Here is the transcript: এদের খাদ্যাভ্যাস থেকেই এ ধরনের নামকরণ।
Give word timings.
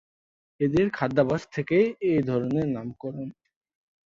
এদের 0.59 0.85
খাদ্যাভ্যাস 0.89 1.43
থেকেই 1.51 1.85
এ 2.09 2.21
ধরনের 2.21 2.67
নামকরণ। 2.67 3.27